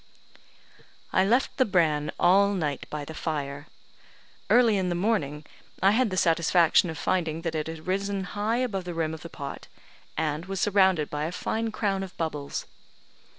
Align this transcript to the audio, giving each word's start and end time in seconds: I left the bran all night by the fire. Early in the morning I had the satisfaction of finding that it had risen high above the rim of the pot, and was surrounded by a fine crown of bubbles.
I 1.13 1.23
left 1.23 1.57
the 1.57 1.63
bran 1.63 2.11
all 2.19 2.55
night 2.55 2.87
by 2.89 3.05
the 3.05 3.13
fire. 3.13 3.67
Early 4.49 4.75
in 4.75 4.89
the 4.89 4.95
morning 4.95 5.45
I 5.79 5.91
had 5.91 6.09
the 6.09 6.17
satisfaction 6.17 6.89
of 6.89 6.97
finding 6.97 7.43
that 7.43 7.53
it 7.53 7.67
had 7.67 7.85
risen 7.85 8.23
high 8.23 8.57
above 8.57 8.85
the 8.85 8.95
rim 8.95 9.13
of 9.13 9.21
the 9.21 9.29
pot, 9.29 9.67
and 10.17 10.47
was 10.47 10.59
surrounded 10.59 11.11
by 11.11 11.25
a 11.25 11.31
fine 11.31 11.71
crown 11.71 12.01
of 12.01 12.17
bubbles. 12.17 12.65